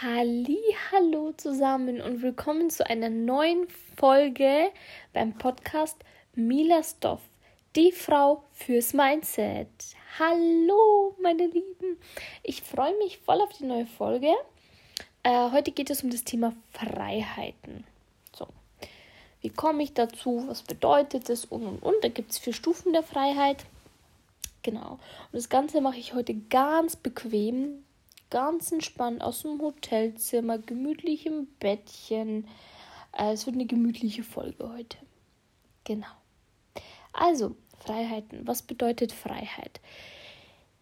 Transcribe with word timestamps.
Halli, 0.00 0.60
hallo 0.92 1.32
zusammen 1.32 2.00
und 2.00 2.22
willkommen 2.22 2.70
zu 2.70 2.88
einer 2.88 3.10
neuen 3.10 3.66
Folge 3.96 4.70
beim 5.12 5.36
Podcast 5.36 5.96
Mila 6.36 6.84
Stoff, 6.84 7.20
die 7.74 7.90
Frau 7.90 8.44
fürs 8.52 8.94
Mindset. 8.94 9.66
Hallo, 10.20 11.16
meine 11.20 11.46
Lieben. 11.46 11.98
Ich 12.44 12.62
freue 12.62 12.96
mich 12.98 13.18
voll 13.18 13.40
auf 13.40 13.52
die 13.58 13.64
neue 13.64 13.86
Folge. 13.86 14.30
Äh, 15.24 15.50
heute 15.50 15.72
geht 15.72 15.90
es 15.90 16.04
um 16.04 16.10
das 16.10 16.22
Thema 16.22 16.54
Freiheiten. 16.70 17.82
So, 18.36 18.46
wie 19.40 19.50
komme 19.50 19.82
ich 19.82 19.94
dazu? 19.94 20.44
Was 20.46 20.62
bedeutet 20.62 21.28
es? 21.28 21.44
Und 21.44 21.66
und 21.66 21.82
und. 21.82 22.04
Da 22.04 22.08
gibt 22.08 22.30
es 22.30 22.38
vier 22.38 22.52
Stufen 22.52 22.92
der 22.92 23.02
Freiheit. 23.02 23.64
Genau. 24.62 24.92
Und 24.92 25.32
das 25.32 25.48
Ganze 25.48 25.80
mache 25.80 25.98
ich 25.98 26.14
heute 26.14 26.34
ganz 26.34 26.94
bequem, 26.94 27.82
ganz 28.30 28.72
entspannt 28.72 29.22
aus 29.22 29.42
dem 29.42 29.60
Hotelzimmer, 29.60 30.58
gemütlich 30.58 31.26
im 31.26 31.46
Bettchen. 31.60 32.46
Äh, 33.12 33.32
es 33.32 33.46
wird 33.46 33.56
eine 33.56 33.66
gemütliche 33.66 34.22
Folge 34.22 34.70
heute. 34.70 34.98
Genau. 35.84 36.06
Also, 37.12 37.56
Freiheiten. 37.78 38.46
Was 38.46 38.62
bedeutet 38.62 39.12
Freiheit? 39.12 39.80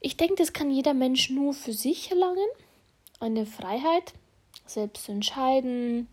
Ich 0.01 0.17
denke, 0.17 0.37
das 0.37 0.53
kann 0.53 0.71
jeder 0.71 0.95
Mensch 0.95 1.31
nur 1.31 1.55
für 1.55 1.73
sich 1.73 2.11
erlangen. 2.11 2.49
Eine 3.21 3.47
Freiheit, 3.47 4.13
selbst 4.67 5.05
zu 5.05 5.13
entscheiden, 5.13 6.09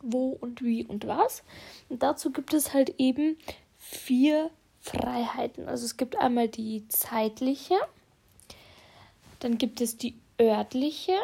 wo 0.00 0.30
und 0.30 0.62
wie 0.62 0.84
und 0.84 1.06
was. 1.06 1.42
Und 1.88 2.02
dazu 2.02 2.32
gibt 2.32 2.54
es 2.54 2.72
halt 2.72 2.94
eben 2.98 3.36
vier 3.78 4.50
Freiheiten. 4.80 5.68
Also 5.68 5.84
es 5.84 5.96
gibt 5.96 6.16
einmal 6.16 6.48
die 6.48 6.86
zeitliche, 6.88 7.74
dann 9.40 9.58
gibt 9.58 9.80
es 9.80 9.96
die 9.96 10.14
örtliche, 10.40 11.16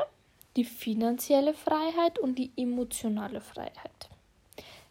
die 0.56 0.64
finanzielle 0.64 1.54
Freiheit 1.54 2.18
und 2.18 2.36
die 2.38 2.52
emotionale 2.56 3.40
Freiheit. 3.40 4.08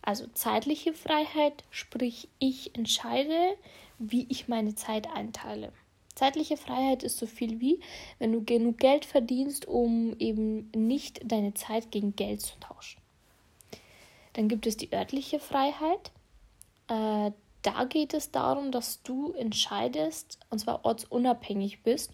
Also 0.02 0.28
zeitliche 0.34 0.94
Freiheit, 0.94 1.64
sprich 1.72 2.28
ich 2.39 2.75
entscheide, 2.75 3.56
wie 4.00 4.25
ich 4.30 4.48
meine 4.48 4.75
Zeit 4.75 5.08
einteile. 5.09 5.72
Zeitliche 6.14 6.58
Freiheit 6.58 7.03
ist 7.03 7.17
so 7.17 7.25
viel 7.25 7.59
wie, 7.59 7.80
wenn 8.20 8.31
du 8.31 8.44
genug 8.44 8.78
Geld 8.78 9.06
verdienst, 9.06 9.67
um 9.67 10.16
eben 10.20 10.70
nicht 10.76 11.22
deine 11.23 11.53
Zeit 11.53 11.89
gegen 11.92 12.16
Geld 12.16 12.42
zu 12.42 12.59
tauschen. 12.59 13.02
Dann 14.33 14.48
gibt 14.48 14.67
es 14.67 14.78
die 14.78 14.92
örtliche 14.94 15.39
Freiheit. 15.39 16.11
Äh, 16.88 17.31
da 17.61 17.86
geht 17.86 18.14
es 18.14 18.30
darum, 18.30 18.72
dass 18.72 19.02
du 19.03 19.31
entscheidest, 19.31 20.38
und 20.50 20.59
zwar 20.59 20.86
ortsunabhängig 20.86 21.81
bist 21.81 22.11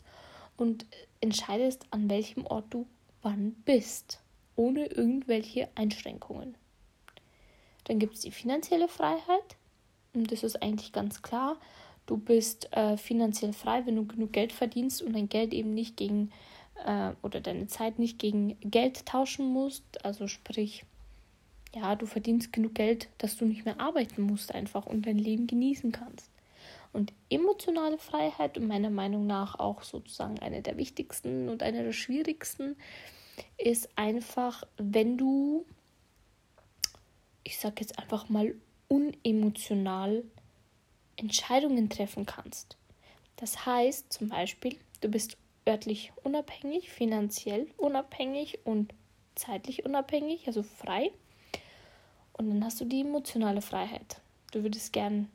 und 0.58 0.86
entscheidest, 1.22 1.86
an 1.92 2.10
welchem 2.10 2.46
Ort 2.46 2.66
du 2.70 2.86
wann 3.22 3.54
bist, 3.66 4.22
ohne 4.56 4.86
irgendwelche 4.86 5.70
Einschränkungen. 5.76 6.56
Dann 7.86 8.00
gibt 8.00 8.16
es 8.16 8.22
die 8.22 8.32
finanzielle 8.32 8.88
Freiheit. 8.88 9.58
Und 10.14 10.32
das 10.32 10.44
ist 10.44 10.62
eigentlich 10.62 10.92
ganz 10.92 11.22
klar. 11.22 11.58
Du 12.06 12.18
bist 12.18 12.72
äh, 12.76 12.98
finanziell 12.98 13.54
frei, 13.54 13.86
wenn 13.86 13.96
du 13.96 14.06
genug 14.06 14.34
Geld 14.34 14.52
verdienst 14.52 15.02
und 15.02 15.14
dein 15.14 15.30
Geld 15.30 15.54
eben 15.54 15.74
nicht 15.74 15.98
gegen 15.98 16.32
äh, 16.86 17.12
oder 17.22 17.40
deine 17.42 17.68
Zeit 17.68 18.00
nicht 18.00 18.18
gegen 18.20 18.58
Geld 18.62 19.06
tauschen 19.06 19.52
musst. 19.52 20.04
Also 20.04 20.28
sprich, 20.28 20.86
ja, 21.76 21.96
du 21.96 22.06
verdienst 22.06 22.52
genug 22.52 22.76
Geld, 22.76 23.10
dass 23.18 23.38
du 23.38 23.46
nicht 23.46 23.66
mehr 23.66 23.80
arbeiten 23.80 24.24
musst 24.24 24.54
einfach 24.54 24.86
und 24.86 25.06
dein 25.06 25.18
Leben 25.18 25.48
genießen 25.48 25.92
kannst. 25.92 26.32
Und 26.92 27.14
emotionale 27.30 27.98
Freiheit 27.98 28.58
und 28.58 28.68
meiner 28.68 28.90
Meinung 28.90 29.28
nach 29.28 29.60
auch 29.60 29.84
sozusagen 29.84 30.40
eine 30.40 30.62
der 30.62 30.78
wichtigsten 30.78 31.50
und 31.50 31.62
eine 31.62 31.84
der 31.84 31.94
schwierigsten 31.94 32.76
ist 33.58 33.90
einfach, 33.96 34.64
wenn 34.78 35.18
du, 35.18 35.66
ich 37.44 37.60
sage 37.60 37.76
jetzt 37.82 38.00
einfach 38.00 38.28
mal, 38.30 38.56
unemotional 38.88 40.24
Entscheidungen 41.16 41.90
treffen 41.90 42.26
kannst. 42.26 42.78
Das 43.36 43.66
heißt 43.66 44.12
zum 44.12 44.30
Beispiel, 44.30 44.78
du 45.02 45.10
bist 45.10 45.38
örtlich 45.68 46.12
unabhängig, 46.24 46.90
finanziell 46.90 47.68
unabhängig 47.78 48.60
und 48.66 48.94
zeitlich 49.36 49.86
unabhängig, 49.86 50.48
also 50.48 50.64
frei. 50.64 51.12
Und 52.34 52.50
dann 52.50 52.64
hast 52.64 52.82
du 52.82 52.86
die 52.86 53.02
emotionale 53.02 53.62
Freiheit. 53.62 54.22
Du 54.52 54.64
würdest 54.64 54.92
gern 54.94 55.30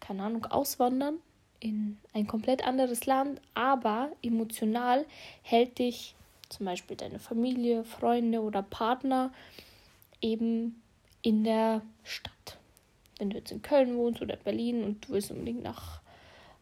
keine 0.00 0.22
Ahnung, 0.22 0.46
auswandern 0.46 1.18
in 1.60 1.98
ein 2.12 2.26
komplett 2.26 2.66
anderes 2.66 3.06
Land, 3.06 3.40
aber 3.54 4.10
emotional 4.22 5.06
hält 5.42 5.78
dich 5.78 6.14
zum 6.48 6.66
Beispiel 6.66 6.96
deine 6.96 7.18
Familie, 7.18 7.84
Freunde 7.84 8.40
oder 8.40 8.62
Partner 8.62 9.32
eben 10.20 10.80
in 11.22 11.44
der 11.44 11.82
Stadt. 12.04 12.58
Wenn 13.18 13.30
du 13.30 13.38
jetzt 13.38 13.50
in 13.50 13.62
Köln 13.62 13.96
wohnst 13.96 14.22
oder 14.22 14.36
Berlin 14.36 14.84
und 14.84 15.06
du 15.06 15.14
willst 15.14 15.30
unbedingt 15.30 15.62
nach, 15.62 16.00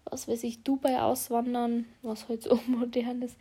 was 0.05 0.29
weiß 0.29 0.45
ich, 0.45 0.63
Dubai 0.63 1.01
auswandern, 1.03 1.87
was 2.03 2.29
heute 2.29 2.49
so 2.49 2.61
modern 2.67 3.23
ist, 3.23 3.37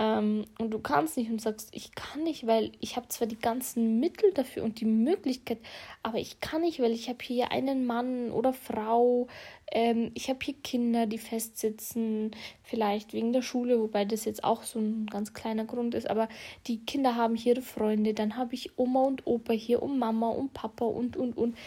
ähm, 0.00 0.46
und 0.58 0.70
du 0.70 0.78
kannst 0.78 1.18
nicht 1.18 1.30
und 1.30 1.42
sagst, 1.42 1.68
ich 1.72 1.94
kann 1.94 2.22
nicht, 2.22 2.46
weil 2.46 2.72
ich 2.80 2.96
habe 2.96 3.08
zwar 3.08 3.26
die 3.26 3.38
ganzen 3.38 4.00
Mittel 4.00 4.32
dafür 4.32 4.64
und 4.64 4.80
die 4.80 4.86
Möglichkeit, 4.86 5.58
aber 6.02 6.16
ich 6.16 6.40
kann 6.40 6.62
nicht, 6.62 6.80
weil 6.80 6.92
ich 6.92 7.10
habe 7.10 7.18
hier 7.22 7.52
einen 7.52 7.84
Mann 7.84 8.30
oder 8.30 8.54
Frau, 8.54 9.28
ähm, 9.70 10.10
ich 10.14 10.30
habe 10.30 10.38
hier 10.42 10.54
Kinder, 10.54 11.04
die 11.04 11.18
festsitzen, 11.18 12.30
vielleicht 12.62 13.12
wegen 13.12 13.34
der 13.34 13.42
Schule, 13.42 13.78
wobei 13.78 14.06
das 14.06 14.24
jetzt 14.24 14.42
auch 14.42 14.62
so 14.62 14.78
ein 14.78 15.04
ganz 15.04 15.34
kleiner 15.34 15.66
Grund 15.66 15.94
ist, 15.94 16.08
aber 16.08 16.30
die 16.66 16.78
Kinder 16.78 17.14
haben 17.16 17.36
hier 17.36 17.52
ihre 17.56 17.62
Freunde, 17.62 18.14
dann 18.14 18.38
habe 18.38 18.54
ich 18.54 18.78
Oma 18.78 19.02
und 19.02 19.26
Opa 19.26 19.52
hier 19.52 19.82
und 19.82 19.98
Mama 19.98 20.30
und 20.30 20.54
Papa 20.54 20.86
und 20.86 21.18
und 21.18 21.36
und. 21.36 21.58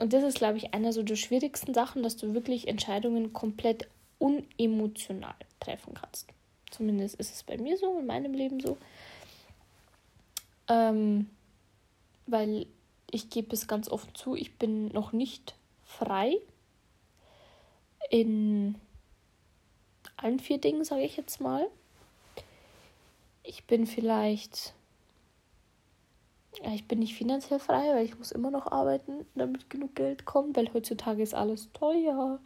Und 0.00 0.12
das 0.12 0.24
ist, 0.24 0.38
glaube 0.38 0.56
ich, 0.56 0.72
einer 0.72 0.92
so 0.92 1.02
der 1.02 1.16
schwierigsten 1.16 1.74
Sachen, 1.74 2.02
dass 2.02 2.16
du 2.16 2.32
wirklich 2.32 2.66
Entscheidungen 2.66 3.34
komplett 3.34 3.88
unemotional 4.18 5.34
treffen 5.60 5.92
kannst. 5.94 6.32
Zumindest 6.74 7.14
ist 7.16 7.32
es 7.32 7.44
bei 7.44 7.56
mir 7.56 7.78
so, 7.78 7.98
in 7.98 8.06
meinem 8.06 8.34
Leben 8.34 8.58
so. 8.58 8.76
Ähm, 10.66 11.30
weil 12.26 12.66
ich 13.12 13.30
gebe 13.30 13.54
es 13.54 13.68
ganz 13.68 13.88
offen 13.88 14.12
zu, 14.14 14.34
ich 14.34 14.58
bin 14.58 14.88
noch 14.88 15.12
nicht 15.12 15.54
frei 15.84 16.36
in 18.10 18.74
allen 20.16 20.40
vier 20.40 20.58
Dingen, 20.58 20.84
sage 20.84 21.02
ich 21.02 21.16
jetzt 21.16 21.40
mal. 21.40 21.68
Ich 23.44 23.66
bin 23.66 23.86
vielleicht, 23.86 24.74
ja, 26.60 26.72
ich 26.72 26.88
bin 26.88 26.98
nicht 26.98 27.14
finanziell 27.14 27.60
frei, 27.60 27.94
weil 27.94 28.04
ich 28.04 28.18
muss 28.18 28.32
immer 28.32 28.50
noch 28.50 28.72
arbeiten, 28.72 29.26
damit 29.36 29.70
genug 29.70 29.94
Geld 29.94 30.24
kommt, 30.24 30.56
weil 30.56 30.72
heutzutage 30.74 31.22
ist 31.22 31.34
alles 31.34 31.70
teuer. 31.72 32.40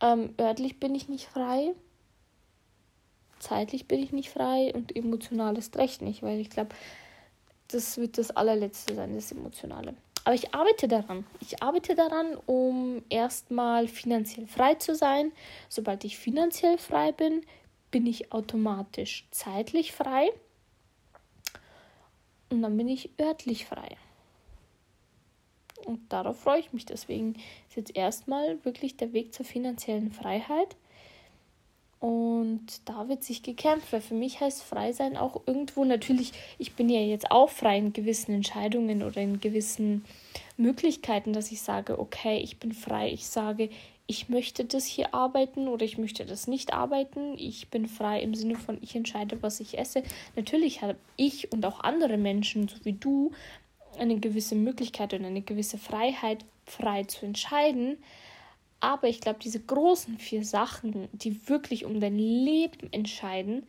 Ähm, 0.00 0.34
örtlich 0.40 0.80
bin 0.80 0.94
ich 0.94 1.08
nicht 1.08 1.26
frei, 1.26 1.74
zeitlich 3.42 3.88
bin 3.88 4.02
ich 4.02 4.12
nicht 4.12 4.30
frei 4.30 4.72
und 4.72 4.94
emotional 4.94 5.58
ist 5.58 5.76
recht 5.76 6.00
nicht, 6.00 6.22
weil 6.22 6.38
ich 6.38 6.48
glaube, 6.48 6.74
das 7.68 7.98
wird 7.98 8.16
das 8.16 8.30
allerletzte 8.30 8.94
sein, 8.94 9.14
das 9.14 9.32
Emotionale. 9.32 9.94
Aber 10.24 10.34
ich 10.34 10.54
arbeite 10.54 10.86
daran. 10.86 11.26
Ich 11.40 11.62
arbeite 11.62 11.96
daran, 11.96 12.36
um 12.46 13.02
erstmal 13.08 13.88
finanziell 13.88 14.46
frei 14.46 14.76
zu 14.76 14.94
sein. 14.94 15.32
Sobald 15.68 16.04
ich 16.04 16.16
finanziell 16.16 16.78
frei 16.78 17.10
bin, 17.10 17.44
bin 17.90 18.06
ich 18.06 18.32
automatisch 18.32 19.26
zeitlich 19.32 19.92
frei. 19.92 20.30
Und 22.50 22.62
dann 22.62 22.76
bin 22.76 22.88
ich 22.88 23.10
örtlich 23.20 23.66
frei. 23.66 23.96
Und 25.84 26.12
darauf 26.12 26.38
freue 26.38 26.60
ich 26.60 26.72
mich. 26.72 26.86
Deswegen 26.86 27.34
ist 27.68 27.76
jetzt 27.76 27.96
erstmal 27.96 28.64
wirklich 28.64 28.96
der 28.96 29.12
Weg 29.12 29.34
zur 29.34 29.44
finanziellen 29.44 30.12
Freiheit. 30.12 30.76
Da 32.84 33.08
wird 33.08 33.22
sich 33.22 33.42
gekämpft, 33.42 33.92
weil 33.92 34.00
für 34.00 34.14
mich 34.14 34.40
heißt 34.40 34.62
frei 34.62 34.92
sein 34.92 35.16
auch 35.16 35.42
irgendwo 35.46 35.84
natürlich, 35.84 36.32
ich 36.58 36.72
bin 36.72 36.88
ja 36.88 37.00
jetzt 37.00 37.30
auch 37.30 37.50
frei 37.50 37.78
in 37.78 37.92
gewissen 37.92 38.32
Entscheidungen 38.34 39.02
oder 39.02 39.20
in 39.20 39.40
gewissen 39.40 40.04
Möglichkeiten, 40.56 41.32
dass 41.32 41.52
ich 41.52 41.60
sage, 41.60 41.98
okay, 41.98 42.38
ich 42.38 42.58
bin 42.58 42.72
frei, 42.72 43.10
ich 43.10 43.26
sage, 43.26 43.68
ich 44.06 44.28
möchte 44.28 44.64
das 44.64 44.84
hier 44.84 45.14
arbeiten 45.14 45.68
oder 45.68 45.84
ich 45.84 45.96
möchte 45.96 46.26
das 46.26 46.46
nicht 46.46 46.74
arbeiten. 46.74 47.34
Ich 47.38 47.68
bin 47.68 47.86
frei 47.86 48.20
im 48.20 48.34
Sinne 48.34 48.56
von, 48.56 48.78
ich 48.82 48.94
entscheide, 48.94 49.42
was 49.42 49.60
ich 49.60 49.78
esse. 49.78 50.02
Natürlich 50.36 50.82
habe 50.82 50.96
ich 51.16 51.52
und 51.52 51.64
auch 51.64 51.80
andere 51.80 52.18
Menschen, 52.18 52.68
so 52.68 52.76
wie 52.84 52.92
du, 52.92 53.32
eine 53.98 54.18
gewisse 54.18 54.54
Möglichkeit 54.54 55.14
und 55.14 55.24
eine 55.24 55.42
gewisse 55.42 55.78
Freiheit, 55.78 56.44
frei 56.66 57.04
zu 57.04 57.26
entscheiden. 57.26 57.98
Aber 58.82 59.08
ich 59.08 59.20
glaube, 59.20 59.38
diese 59.38 59.60
großen 59.60 60.18
vier 60.18 60.44
Sachen, 60.44 61.08
die 61.12 61.48
wirklich 61.48 61.84
um 61.84 62.00
dein 62.00 62.18
Leben 62.18 62.92
entscheiden, 62.92 63.66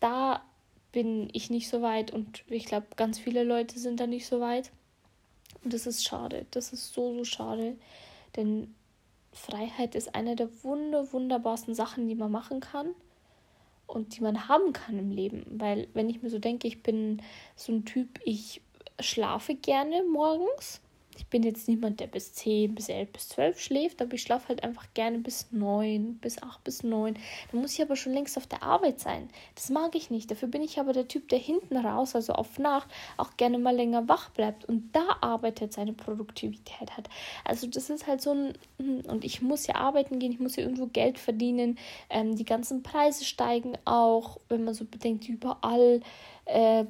da 0.00 0.42
bin 0.90 1.30
ich 1.32 1.48
nicht 1.48 1.68
so 1.68 1.80
weit 1.80 2.12
und 2.12 2.42
ich 2.48 2.64
glaube, 2.64 2.88
ganz 2.96 3.20
viele 3.20 3.44
Leute 3.44 3.78
sind 3.78 4.00
da 4.00 4.08
nicht 4.08 4.26
so 4.26 4.40
weit. 4.40 4.72
Und 5.62 5.72
das 5.72 5.86
ist 5.86 6.04
schade. 6.04 6.46
Das 6.50 6.72
ist 6.72 6.92
so, 6.92 7.14
so 7.14 7.24
schade. 7.24 7.76
Denn 8.34 8.74
Freiheit 9.32 9.94
ist 9.94 10.14
eine 10.14 10.34
der 10.34 10.48
wunder, 10.64 11.12
wunderbarsten 11.12 11.76
Sachen, 11.76 12.08
die 12.08 12.16
man 12.16 12.32
machen 12.32 12.60
kann. 12.60 12.94
und 13.86 14.16
die 14.16 14.22
man 14.22 14.48
haben 14.48 14.72
kann 14.72 14.98
im 14.98 15.10
Leben. 15.10 15.44
Weil 15.50 15.88
wenn 15.94 16.08
ich 16.08 16.22
mir 16.22 16.30
so 16.30 16.38
denke, 16.38 16.68
ich 16.68 16.82
bin 16.82 17.22
so 17.56 17.72
ein 17.72 17.84
Typ, 17.84 18.20
ich 18.24 18.62
schlafe 19.00 19.54
gerne 19.54 20.02
morgens 20.10 20.80
ich 21.16 21.26
bin 21.26 21.42
jetzt 21.42 21.68
niemand, 21.68 22.00
der 22.00 22.06
bis 22.06 22.32
10, 22.34 22.74
bis 22.74 22.88
11, 22.88 23.12
bis 23.12 23.28
12 23.30 23.60
schläft, 23.60 24.00
aber 24.00 24.14
ich 24.14 24.22
schlafe 24.22 24.48
halt 24.48 24.62
einfach 24.62 24.86
gerne 24.94 25.18
bis 25.18 25.48
9, 25.50 26.18
bis 26.18 26.42
8, 26.42 26.62
bis 26.62 26.82
9. 26.82 27.14
Dann 27.50 27.60
muss 27.60 27.74
ich 27.74 27.82
aber 27.82 27.96
schon 27.96 28.12
längst 28.12 28.36
auf 28.36 28.46
der 28.46 28.62
Arbeit 28.62 29.00
sein. 29.00 29.28
Das 29.54 29.70
mag 29.70 29.94
ich 29.94 30.10
nicht. 30.10 30.30
Dafür 30.30 30.48
bin 30.48 30.62
ich 30.62 30.78
aber 30.78 30.92
der 30.92 31.08
Typ, 31.08 31.28
der 31.28 31.38
hinten 31.38 31.76
raus, 31.76 32.14
also 32.14 32.32
auf 32.34 32.58
Nacht, 32.58 32.88
auch 33.16 33.36
gerne 33.36 33.58
mal 33.58 33.74
länger 33.74 34.08
wach 34.08 34.30
bleibt 34.30 34.64
und 34.64 34.90
da 34.92 35.16
arbeitet, 35.20 35.72
seine 35.72 35.92
Produktivität 35.92 36.96
hat. 36.96 37.08
Also 37.44 37.66
das 37.66 37.90
ist 37.90 38.06
halt 38.06 38.22
so 38.22 38.30
ein, 38.30 38.54
hm, 38.78 39.00
und 39.08 39.24
ich 39.24 39.42
muss 39.42 39.66
ja 39.66 39.74
arbeiten 39.76 40.18
gehen, 40.18 40.32
ich 40.32 40.40
muss 40.40 40.56
ja 40.56 40.62
irgendwo 40.62 40.86
Geld 40.86 41.18
verdienen. 41.18 41.78
Ähm, 42.08 42.36
die 42.36 42.44
ganzen 42.44 42.82
Preise 42.82 43.24
steigen 43.24 43.76
auch, 43.84 44.38
wenn 44.48 44.64
man 44.64 44.74
so 44.74 44.84
bedenkt, 44.84 45.28
überall. 45.28 46.00
Äh, 46.44 46.84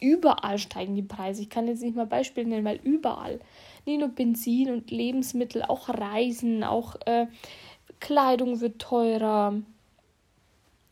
überall 0.00 0.58
steigen 0.58 0.94
die 0.94 1.02
Preise. 1.02 1.42
Ich 1.42 1.50
kann 1.50 1.66
jetzt 1.66 1.82
nicht 1.82 1.96
mal 1.96 2.06
Beispiele 2.06 2.48
nennen, 2.48 2.64
weil 2.64 2.80
überall. 2.82 3.40
Nicht 3.86 4.00
nur 4.00 4.08
Benzin 4.08 4.70
und 4.70 4.90
Lebensmittel, 4.90 5.62
auch 5.62 5.88
Reisen, 5.88 6.64
auch 6.64 6.96
äh, 7.06 7.26
Kleidung 8.00 8.60
wird 8.60 8.80
teurer. 8.80 9.54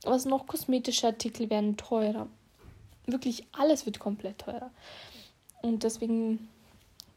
Was 0.05 0.25
noch? 0.25 0.47
Kosmetische 0.47 1.07
Artikel 1.09 1.51
werden 1.51 1.77
teurer. 1.77 2.29
Wirklich 3.07 3.45
alles 3.53 3.87
wird 3.87 3.99
komplett 3.99 4.39
teurer. 4.39 4.71
Und 5.63 5.85
deswegen 5.85 6.49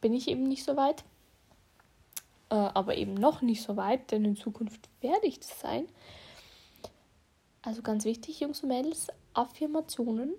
bin 0.02 0.14
ich 0.14 0.28
eben 0.28 0.44
nicht 0.44 0.64
so 0.64 0.76
weit. 0.76 1.04
Äh, 2.50 2.56
aber 2.56 2.96
eben 2.96 3.14
noch 3.16 3.42
nicht 3.42 3.64
so 3.64 3.76
weit, 3.76 4.12
denn 4.12 4.24
in 4.24 4.36
Zukunft 4.36 4.90
werde 5.02 5.26
ich 5.26 5.40
das 5.40 5.60
sein. 5.60 5.86
Also 7.62 7.82
ganz 7.82 8.06
wichtig, 8.06 8.40
Jungs 8.40 8.62
und 8.62 8.70
Mädels, 8.70 9.08
Affirmationen 9.34 10.34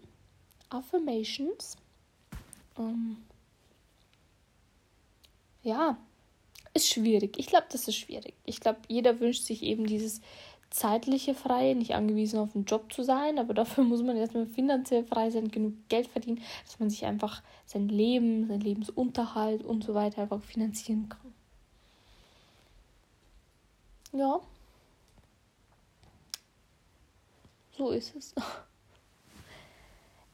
Affirmations. 0.69 1.77
Ähm, 2.79 3.19
ja, 5.63 5.99
ist 6.75 6.89
schwierig. 6.89 7.39
Ich 7.39 7.47
glaube, 7.47 7.67
das 7.71 7.89
ist 7.89 7.97
schwierig. 7.97 8.35
Ich 8.45 8.61
glaube, 8.61 8.81
jeder 8.89 9.19
wünscht 9.21 9.45
sich 9.45 9.63
eben 9.63 9.87
dieses 9.87 10.21
zeitliche 10.71 11.35
Freie, 11.35 11.75
nicht 11.75 11.95
angewiesen 11.95 12.39
auf 12.39 12.55
einen 12.55 12.65
Job 12.65 12.93
zu 12.93 13.03
sein, 13.03 13.39
aber 13.39 13.55
dafür 13.55 13.85
muss 13.85 14.03
man 14.03 14.17
erstmal 14.17 14.47
finanziell 14.47 15.05
frei 15.05 15.31
sein, 15.31 15.51
genug 15.51 15.75
Geld 15.89 16.09
verdienen, 16.09 16.43
dass 16.65 16.79
man 16.79 16.91
sich 16.91 17.05
einfach 17.05 17.43
sein 17.65 17.89
Leben, 17.89 18.47
sein 18.47 18.61
Lebensunterhalt 18.61 19.65
und 19.65 19.85
so 19.85 19.95
weiter 19.95 20.23
einfach 20.23 20.43
finanzieren 20.43 21.09
kann. 21.09 21.33
Ja. 24.13 24.41
So 27.77 27.91
ist 27.91 28.15
es. 28.17 28.35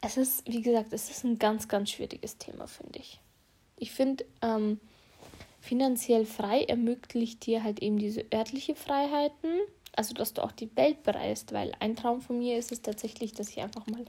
es 0.02 0.16
ist, 0.16 0.46
wie 0.46 0.60
gesagt, 0.60 0.93
es 0.93 1.08
ist 1.08 1.25
ein 1.25 1.38
ganz, 1.38 1.69
ganz 1.69 1.90
schwieriges 1.90 2.37
Thema, 2.37 2.66
finde 2.66 2.99
ich. 2.99 3.20
Ich 3.76 3.93
finde, 3.93 4.26
ähm, 4.43 4.81
finanziell 5.60 6.26
frei 6.26 6.64
ermöglicht 6.64 7.46
dir 7.46 7.62
halt 7.62 7.81
eben 7.81 7.99
diese 7.99 8.25
örtliche 8.34 8.75
Freiheiten, 8.75 9.60
also 9.94 10.12
dass 10.12 10.34
du 10.34 10.43
auch 10.43 10.52
die 10.52 10.75
Welt 10.76 11.04
bereist, 11.04 11.52
weil 11.52 11.72
ein 11.78 11.94
Traum 11.94 12.20
von 12.20 12.38
mir 12.38 12.58
ist 12.58 12.72
es 12.72 12.82
tatsächlich, 12.82 13.32
dass 13.32 13.49
ich 13.50 13.60
einfach 13.60 13.87
mal 13.87 14.04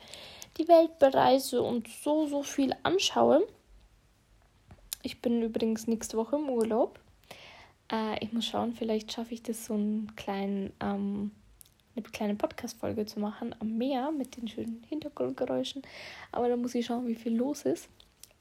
die 0.58 0.68
Welt 0.68 0.98
bereise 0.98 1.62
und 1.62 1.88
so, 1.88 2.26
so 2.26 2.42
viel 2.42 2.76
anschaue. 2.82 3.48
Ich 5.04 5.22
bin 5.22 5.44
übrigens 5.44 5.86
nächste 5.86 6.18
Woche 6.18 6.38
im 6.38 6.50
Urlaub. 6.50 7.00
Äh, 7.92 8.24
ich 8.24 8.34
muss 8.34 8.48
schauen, 8.48 8.74
vielleicht 8.74 9.12
schaffe 9.12 9.36
ich 9.36 9.44
das 9.44 9.66
so 9.66 9.76
einen 9.76 10.16
kleinen 10.16 10.74
ähm, 10.80 11.32
eine 11.96 12.04
kleine 12.04 12.36
Podcast-Folge 12.36 13.06
zu 13.06 13.20
machen 13.20 13.56
am 13.60 13.78
Meer 13.78 14.12
mit 14.12 14.38
den 14.38 14.48
schönen 14.48 14.84
Hintergrundgeräuschen. 14.90 15.84
Aber 16.32 16.50
da 16.50 16.56
muss 16.56 16.76
ich 16.76 16.86
schauen, 16.86 17.08
wie 17.08 17.16
viel 17.16 17.36
los 17.36 17.64
ist. 17.64 17.90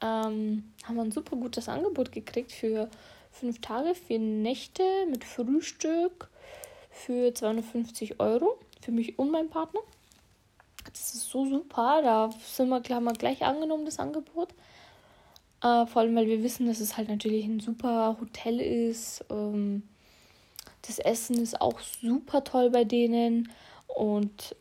Ähm, 0.00 0.72
haben 0.84 0.96
wir 0.96 1.02
ein 1.02 1.12
super 1.12 1.36
gutes 1.36 1.68
Angebot 1.68 2.12
gekriegt 2.12 2.52
für 2.52 2.88
fünf 3.30 3.60
Tage, 3.60 3.94
vier 3.94 4.18
Nächte 4.18 4.82
mit 5.08 5.24
Frühstück 5.24 6.28
für 6.90 7.32
250 7.32 8.20
Euro 8.20 8.58
für 8.80 8.92
mich 8.92 9.18
und 9.18 9.30
meinen 9.30 9.50
Partner. 9.50 9.80
Das 10.84 11.14
ist 11.14 11.30
so 11.30 11.46
super. 11.46 12.00
Da 12.02 12.30
sind 12.44 12.68
wir, 12.68 12.82
haben 12.94 13.04
wir 13.04 13.12
gleich 13.12 13.42
angenommen, 13.42 13.84
das 13.84 13.98
Angebot. 13.98 14.50
Äh, 15.62 15.86
vor 15.86 16.02
allem, 16.02 16.16
weil 16.16 16.26
wir 16.26 16.42
wissen, 16.42 16.66
dass 16.66 16.80
es 16.80 16.96
halt 16.96 17.08
natürlich 17.08 17.44
ein 17.44 17.60
super 17.60 18.16
Hotel 18.20 18.60
ist. 18.60 19.24
Ähm, 19.30 19.84
das 20.82 20.98
Essen 20.98 21.36
ist 21.38 21.60
auch 21.60 21.80
super 21.80 22.44
toll 22.44 22.70
bei 22.70 22.84
denen. 22.84 23.50
Und 23.86 24.56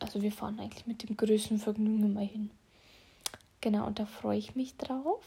also 0.00 0.22
wir 0.22 0.32
fahren 0.32 0.58
eigentlich 0.60 0.86
mit 0.86 1.08
dem 1.08 1.16
größten 1.16 1.58
Vergnügen 1.58 2.04
immer 2.04 2.20
hin. 2.20 2.50
Genau, 3.60 3.86
und 3.86 3.98
da 3.98 4.06
freue 4.06 4.38
ich 4.38 4.54
mich 4.54 4.76
drauf. 4.76 5.24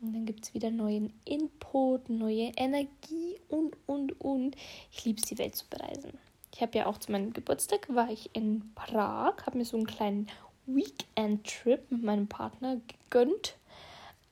Und 0.00 0.14
dann 0.14 0.24
gibt 0.24 0.44
es 0.44 0.54
wieder 0.54 0.70
neuen 0.70 1.12
Input, 1.24 2.08
neue 2.08 2.52
Energie 2.56 3.38
und, 3.48 3.76
und, 3.86 4.18
und. 4.20 4.56
Ich 4.92 5.04
liebe 5.04 5.20
es, 5.20 5.28
die 5.28 5.38
Welt 5.38 5.56
zu 5.56 5.66
bereisen. 5.68 6.18
Ich 6.54 6.62
habe 6.62 6.76
ja 6.76 6.86
auch 6.86 6.98
zu 6.98 7.12
meinem 7.12 7.32
Geburtstag, 7.32 7.94
war 7.94 8.10
ich 8.10 8.30
in 8.32 8.72
Prag, 8.74 9.46
habe 9.46 9.58
mir 9.58 9.64
so 9.64 9.76
einen 9.76 9.86
kleinen 9.86 10.26
Weekend-Trip 10.66 11.90
mit 11.90 12.02
meinem 12.02 12.28
Partner 12.28 12.80
gegönnt. 13.10 13.56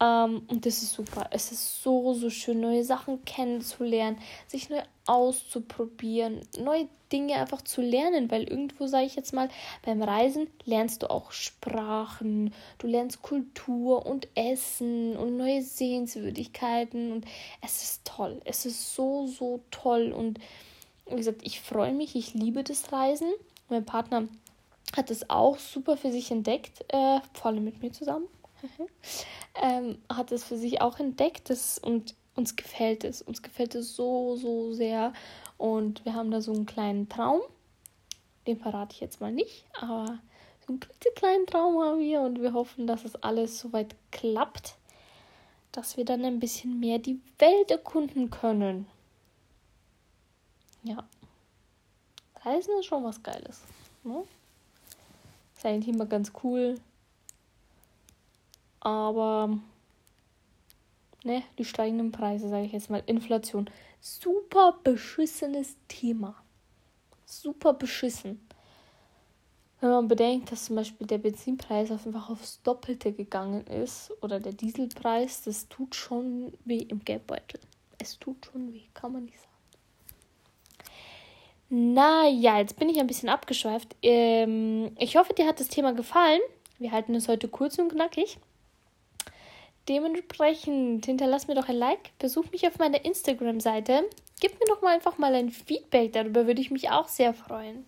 Ähm, 0.01 0.43
und 0.49 0.65
das 0.65 0.83
ist 0.83 0.93
super. 0.93 1.27
Es 1.31 1.51
ist 1.51 1.83
so, 1.83 2.15
so 2.15 2.31
schön, 2.31 2.61
neue 2.61 2.85
Sachen 2.85 3.25
kennenzulernen, 3.25 4.19
sich 4.47 4.71
neu 4.71 4.81
auszuprobieren, 5.07 6.41
neue 6.59 6.89
Dinge 7.11 7.35
einfach 7.37 7.63
zu 7.63 7.81
lernen, 7.81 8.31
weil 8.31 8.45
irgendwo, 8.45 8.87
sage 8.87 9.07
ich 9.07 9.17
jetzt 9.17 9.33
mal, 9.33 9.49
beim 9.85 10.03
Reisen 10.03 10.47
lernst 10.67 11.03
du 11.03 11.11
auch 11.11 11.33
Sprachen, 11.33 12.53
du 12.79 12.87
lernst 12.87 13.23
Kultur 13.23 14.07
und 14.07 14.29
Essen 14.35 15.17
und 15.17 15.37
neue 15.37 15.63
Sehenswürdigkeiten 15.63 17.13
und 17.13 17.25
es 17.63 17.83
ist 17.83 18.05
toll. 18.05 18.41
Es 18.45 18.67
ist 18.67 18.95
so, 18.95 19.27
so 19.27 19.61
toll 19.71 20.13
und 20.13 20.39
wie 21.07 21.17
gesagt, 21.17 21.41
ich 21.43 21.61
freue 21.61 21.95
mich, 21.95 22.15
ich 22.15 22.35
liebe 22.35 22.63
das 22.63 22.93
Reisen. 22.93 23.33
Mein 23.71 23.85
Partner 23.85 24.29
hat 24.95 25.11
es 25.11 25.31
auch 25.31 25.59
super 25.59 25.97
für 25.97 26.13
sich 26.13 26.31
entdeckt, 26.31 26.85
äh, 26.89 27.21
vor 27.33 27.47
allem 27.47 27.65
mit 27.65 27.83
mir 27.83 27.93
zusammen. 27.93 28.27
ähm, 29.63 29.99
hat 30.09 30.33
es 30.33 30.45
für 30.45 30.57
sich 30.57 30.81
auch 30.81 30.99
entdeckt 30.99 31.51
das, 31.51 31.79
und 31.79 32.15
uns 32.35 32.57
gefällt 32.57 33.05
es. 33.05 33.21
Uns 33.21 33.43
gefällt 33.43 33.75
es 33.75 33.97
so, 33.97 34.37
so 34.37 34.73
sehr. 34.73 35.13
Und 35.59 36.05
wir 36.05 36.15
haben 36.15 36.31
da 36.31 36.41
so 36.41 36.53
einen 36.53 36.67
kleinen 36.67 37.09
Traum. 37.09 37.41
Den 38.47 38.59
verrate 38.59 38.95
ich 38.95 39.01
jetzt 39.01 39.21
mal 39.21 39.33
nicht, 39.33 39.67
aber 39.79 40.21
so 40.67 40.73
einen 40.73 40.81
kleinen 41.15 41.47
Traum 41.47 41.83
haben 41.83 42.01
wir 42.01 42.23
und 42.23 42.41
wir 42.41 42.55
hoffen, 42.55 42.87
dass 42.87 43.05
es 43.05 43.15
alles 43.17 43.59
soweit 43.59 43.95
klappt, 44.11 44.77
dass 45.73 45.97
wir 45.97 46.05
dann 46.05 46.25
ein 46.25 46.41
bisschen 46.41 46.81
mehr 46.81 46.99
die 46.99 47.21
Welt 47.39 47.71
erkunden 47.71 48.31
können. 48.31 48.87
Ja. 50.83 51.07
Reisen 52.43 52.73
ist 52.79 52.87
schon 52.87 53.05
was 53.05 53.23
Geiles. 53.23 53.63
Ne? 54.05 54.23
Ist 55.57 55.67
eigentlich 55.67 55.95
immer 55.95 56.07
ganz 56.07 56.33
cool, 56.43 56.77
aber 58.89 59.59
ne, 61.25 61.43
die 61.59 61.65
steigenden 61.65 62.13
Preise, 62.13 62.49
sage 62.49 62.65
ich 62.65 62.73
jetzt 62.73 62.91
mal, 62.91 63.03
Inflation, 63.07 63.69
super 64.01 64.79
beschissenes 64.83 65.77
Thema. 65.89 66.35
Super 67.27 67.75
beschissen. 67.75 68.41
Wenn 69.81 69.91
man 69.91 70.09
bedenkt, 70.09 70.51
dass 70.51 70.65
zum 70.65 70.77
Beispiel 70.77 71.07
der 71.07 71.19
Benzinpreis 71.19 71.91
einfach 71.93 72.31
aufs 72.31 72.61
Doppelte 72.63 73.13
gegangen 73.13 73.67
ist 73.67 74.11
oder 74.23 74.41
der 74.41 74.53
Dieselpreis, 74.53 75.43
das 75.43 75.69
tut 75.69 75.95
schon 75.95 76.53
weh 76.65 76.79
im 76.79 77.05
Geldbeutel. 77.05 77.61
Es 77.99 78.19
tut 78.19 78.47
schon 78.47 78.73
weh, 78.73 78.83
kann 78.95 79.13
man 79.13 79.27
nicht 79.27 79.39
sagen. 79.39 79.49
Naja, 81.71 82.59
jetzt 82.59 82.79
bin 82.79 82.89
ich 82.89 82.99
ein 82.99 83.07
bisschen 83.07 83.29
abgeschweift. 83.29 83.95
Ähm, 84.03 84.97
ich 84.99 85.17
hoffe, 85.17 85.35
dir 85.35 85.47
hat 85.47 85.61
das 85.61 85.69
Thema 85.69 85.93
gefallen. 85.93 86.41
Wir 86.79 86.93
halten 86.93 87.15
es 87.15 87.29
heute 87.29 87.47
kurz 87.47 87.79
und 87.79 87.93
knackig. 87.93 88.39
Dementsprechend 89.89 91.07
hinterlass 91.07 91.49
mir 91.49 91.55
doch 91.55 91.69
ein 91.69 91.77
Like, 91.77 92.11
besuch 92.19 92.51
mich 92.53 92.67
auf 92.67 92.79
meiner 92.79 93.05
Instagram-Seite, 93.05 94.05
gib 94.41 94.53
mir 94.61 94.67
doch 94.67 94.83
mal 94.83 94.95
einfach 94.95 95.17
mal 95.17 95.35
ein 95.35 95.51
Feedback, 95.51 96.13
darüber 96.13 96.47
würde 96.47 96.61
ich 96.61 96.71
mich 96.71 96.91
auch 96.91 97.09
sehr 97.09 97.33
freuen. 97.33 97.87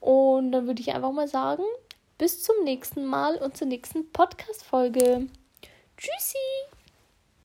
Und 0.00 0.52
dann 0.52 0.66
würde 0.66 0.82
ich 0.82 0.92
einfach 0.92 1.12
mal 1.12 1.28
sagen, 1.28 1.62
bis 2.18 2.42
zum 2.42 2.56
nächsten 2.64 3.04
Mal 3.06 3.36
und 3.36 3.56
zur 3.56 3.66
nächsten 3.66 4.10
Podcast-Folge. 4.12 5.28
Tschüssi! 5.96 6.81